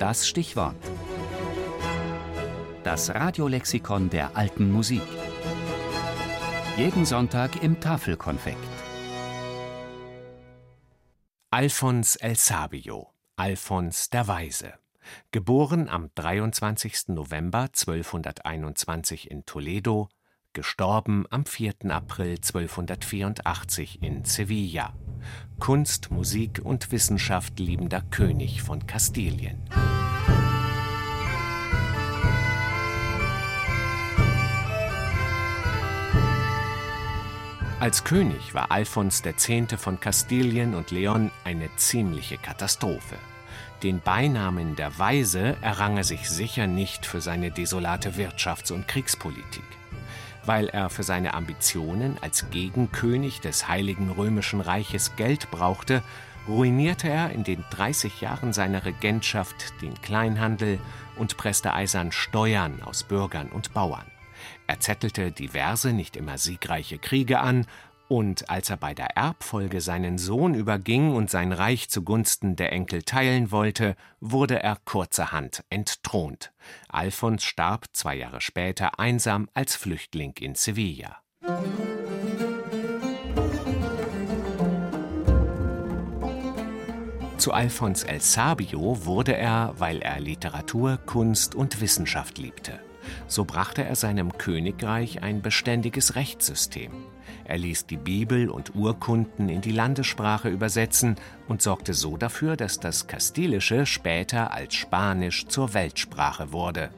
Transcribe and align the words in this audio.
Das 0.00 0.26
Stichwort. 0.26 0.76
Das 2.84 3.14
Radiolexikon 3.14 4.08
der 4.08 4.34
alten 4.34 4.72
Musik. 4.72 5.02
Jeden 6.78 7.04
Sonntag 7.04 7.62
im 7.62 7.80
Tafelkonfekt. 7.80 8.56
Alphons 11.50 12.16
El 12.16 12.34
Sabio, 12.36 13.10
Alphons 13.36 14.08
der 14.08 14.26
Weise. 14.26 14.72
Geboren 15.32 15.90
am 15.90 16.08
23. 16.14 17.08
November 17.08 17.64
1221 17.64 19.30
in 19.30 19.44
Toledo, 19.44 20.08
gestorben 20.52 21.26
am 21.30 21.46
4. 21.46 21.74
April 21.90 22.36
1284 22.36 24.02
in 24.02 24.24
Sevilla. 24.24 24.92
Kunst, 25.58 26.10
Musik 26.10 26.60
und 26.64 26.90
Wissenschaft 26.92 27.58
liebender 27.58 28.02
König 28.10 28.62
von 28.62 28.86
Kastilien. 28.86 29.62
Als 37.78 38.04
König 38.04 38.52
war 38.52 38.70
Alfons 38.70 39.24
X. 39.24 39.48
von 39.78 40.00
Kastilien 40.00 40.74
und 40.74 40.90
Leon 40.90 41.30
eine 41.44 41.74
ziemliche 41.76 42.36
Katastrophe. 42.36 43.16
Den 43.82 44.00
Beinamen 44.00 44.76
der 44.76 44.98
Weise 44.98 45.56
errang 45.62 45.96
er 45.96 46.04
sich 46.04 46.28
sicher 46.28 46.66
nicht 46.66 47.06
für 47.06 47.22
seine 47.22 47.50
desolate 47.50 48.10
Wirtschafts- 48.16 48.72
und 48.72 48.86
Kriegspolitik. 48.86 49.79
Weil 50.44 50.68
er 50.68 50.90
für 50.90 51.02
seine 51.02 51.34
Ambitionen 51.34 52.16
als 52.22 52.50
Gegenkönig 52.50 53.40
des 53.40 53.68
Heiligen 53.68 54.10
Römischen 54.10 54.60
Reiches 54.60 55.16
Geld 55.16 55.50
brauchte, 55.50 56.02
ruinierte 56.48 57.08
er 57.08 57.30
in 57.30 57.44
den 57.44 57.64
30 57.70 58.20
Jahren 58.20 58.52
seiner 58.52 58.84
Regentschaft 58.84 59.74
den 59.82 59.94
Kleinhandel 60.00 60.78
und 61.16 61.36
presste 61.36 61.74
eisern 61.74 62.12
Steuern 62.12 62.82
aus 62.82 63.04
Bürgern 63.04 63.48
und 63.48 63.74
Bauern. 63.74 64.06
Er 64.66 64.80
zettelte 64.80 65.32
diverse, 65.32 65.92
nicht 65.92 66.16
immer 66.16 66.38
siegreiche 66.38 66.98
Kriege 66.98 67.40
an, 67.40 67.66
und 68.10 68.50
als 68.50 68.70
er 68.70 68.76
bei 68.76 68.92
der 68.92 69.16
Erbfolge 69.16 69.80
seinen 69.80 70.18
Sohn 70.18 70.54
überging 70.54 71.14
und 71.14 71.30
sein 71.30 71.52
Reich 71.52 71.88
zugunsten 71.90 72.56
der 72.56 72.72
Enkel 72.72 73.04
teilen 73.04 73.52
wollte, 73.52 73.94
wurde 74.18 74.60
er 74.60 74.78
kurzerhand 74.84 75.62
entthront. 75.70 76.52
Alfons 76.88 77.44
starb 77.44 77.86
zwei 77.92 78.16
Jahre 78.16 78.40
später 78.40 78.98
einsam 78.98 79.48
als 79.54 79.76
Flüchtling 79.76 80.34
in 80.40 80.56
Sevilla. 80.56 81.18
Zu 87.38 87.52
Alfons 87.52 88.02
El 88.02 88.20
Sabio 88.20 89.06
wurde 89.06 89.36
er, 89.36 89.74
weil 89.78 90.02
er 90.02 90.18
Literatur, 90.18 90.98
Kunst 91.06 91.54
und 91.54 91.80
Wissenschaft 91.80 92.38
liebte. 92.38 92.80
So 93.26 93.44
brachte 93.44 93.84
er 93.84 93.96
seinem 93.96 94.36
Königreich 94.36 95.22
ein 95.22 95.42
beständiges 95.42 96.14
Rechtssystem. 96.14 96.92
Er 97.44 97.58
ließ 97.58 97.86
die 97.86 97.96
Bibel 97.96 98.48
und 98.48 98.74
Urkunden 98.74 99.48
in 99.48 99.60
die 99.60 99.72
Landessprache 99.72 100.48
übersetzen 100.48 101.16
und 101.48 101.62
sorgte 101.62 101.94
so 101.94 102.16
dafür, 102.16 102.56
dass 102.56 102.80
das 102.80 103.06
Kastilische 103.06 103.86
später 103.86 104.52
als 104.52 104.74
Spanisch 104.74 105.46
zur 105.46 105.74
Weltsprache 105.74 106.52
wurde. 106.52 106.90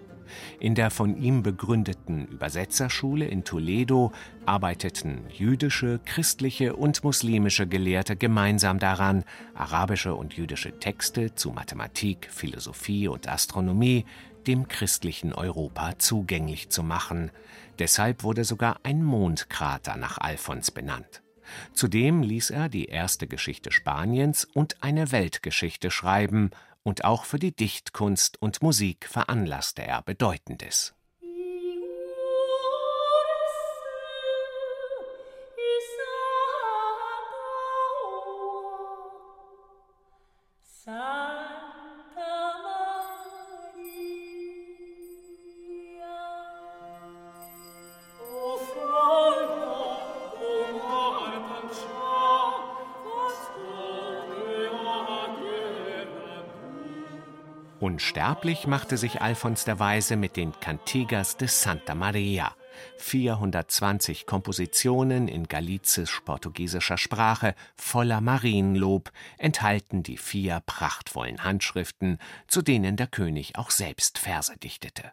In 0.60 0.74
der 0.74 0.90
von 0.90 1.16
ihm 1.16 1.42
begründeten 1.42 2.26
Übersetzerschule 2.26 3.26
in 3.26 3.44
Toledo 3.44 4.12
arbeiteten 4.46 5.24
jüdische, 5.30 6.00
christliche 6.04 6.76
und 6.76 7.04
muslimische 7.04 7.66
Gelehrte 7.66 8.16
gemeinsam 8.16 8.78
daran, 8.78 9.24
arabische 9.54 10.14
und 10.14 10.34
jüdische 10.34 10.78
Texte 10.78 11.34
zu 11.34 11.50
Mathematik, 11.50 12.28
Philosophie 12.30 13.08
und 13.08 13.28
Astronomie 13.28 14.04
dem 14.46 14.68
christlichen 14.68 15.32
Europa 15.32 15.98
zugänglich 15.98 16.70
zu 16.70 16.82
machen. 16.82 17.30
Deshalb 17.78 18.22
wurde 18.22 18.44
sogar 18.44 18.80
ein 18.82 19.02
Mondkrater 19.02 19.96
nach 19.96 20.18
Alfons 20.18 20.70
benannt. 20.70 21.22
Zudem 21.72 22.22
ließ 22.22 22.50
er 22.50 22.68
die 22.68 22.86
erste 22.86 23.26
Geschichte 23.26 23.72
Spaniens 23.72 24.44
und 24.44 24.82
eine 24.82 25.12
Weltgeschichte 25.12 25.90
schreiben, 25.90 26.50
und 26.84 27.04
auch 27.04 27.24
für 27.24 27.38
die 27.38 27.54
Dichtkunst 27.54 28.42
und 28.42 28.60
Musik 28.62 29.06
veranlasste 29.06 29.82
er 29.82 30.02
Bedeutendes. 30.02 30.94
Unsterblich 57.82 58.68
machte 58.68 58.96
sich 58.96 59.22
Alfons 59.22 59.64
der 59.64 59.80
Weise 59.80 60.14
mit 60.14 60.36
den 60.36 60.52
Cantigas 60.60 61.36
de 61.36 61.48
Santa 61.48 61.96
Maria. 61.96 62.54
420 62.98 64.24
Kompositionen 64.24 65.26
in 65.26 65.48
galizisch-portugiesischer 65.48 66.96
Sprache 66.96 67.56
voller 67.74 68.20
Marienlob 68.20 69.10
enthalten 69.36 70.04
die 70.04 70.16
vier 70.16 70.62
prachtvollen 70.64 71.42
Handschriften, 71.42 72.18
zu 72.46 72.62
denen 72.62 72.96
der 72.96 73.08
König 73.08 73.58
auch 73.58 73.72
selbst 73.72 74.20
Verse 74.20 74.56
dichtete. 74.58 75.10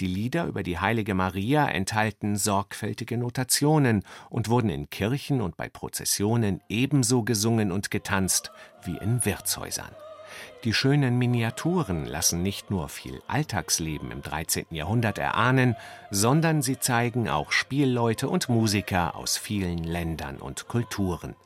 Die 0.00 0.06
Lieder 0.06 0.46
über 0.46 0.62
die 0.62 0.78
heilige 0.78 1.12
Maria 1.12 1.68
enthalten 1.68 2.36
sorgfältige 2.36 3.18
Notationen 3.18 4.02
und 4.30 4.48
wurden 4.48 4.70
in 4.70 4.88
Kirchen 4.88 5.42
und 5.42 5.58
bei 5.58 5.68
Prozessionen 5.68 6.62
ebenso 6.70 7.22
gesungen 7.22 7.70
und 7.70 7.90
getanzt 7.90 8.50
wie 8.82 8.96
in 8.96 9.26
Wirtshäusern. 9.26 9.94
Die 10.64 10.74
schönen 10.74 11.18
Miniaturen 11.18 12.06
lassen 12.06 12.42
nicht 12.42 12.70
nur 12.70 12.88
viel 12.88 13.22
Alltagsleben 13.28 14.10
im 14.10 14.22
13. 14.22 14.66
Jahrhundert 14.70 15.18
erahnen, 15.18 15.76
sondern 16.10 16.62
sie 16.62 16.78
zeigen 16.78 17.28
auch 17.28 17.52
Spielleute 17.52 18.28
und 18.28 18.48
Musiker 18.48 19.16
aus 19.16 19.36
vielen 19.36 19.84
Ländern 19.84 20.36
und 20.36 20.68
Kulturen. 20.68 21.36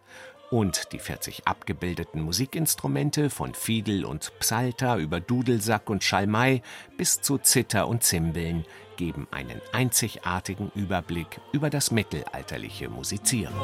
Und 0.51 0.93
die 0.93 0.99
40 0.99 1.47
abgebildeten 1.47 2.21
Musikinstrumente 2.21 3.31
von 3.31 3.55
Fiedel 3.55 4.05
und 4.05 4.33
Psalter 4.39 4.97
über 4.97 5.19
Dudelsack 5.19 5.89
und 5.89 6.05
Schalmei 6.05 6.61
bis 6.99 7.23
zu 7.23 7.39
Zither 7.39 7.89
und 7.89 8.03
Zimbeln 8.03 8.67
geben 8.99 9.27
einen 9.31 9.63
einzigartigen 9.73 10.71
Überblick 10.75 11.41
über 11.53 11.71
das 11.71 11.91
mittelalterliche 11.91 12.91
Musizieren. 12.91 13.55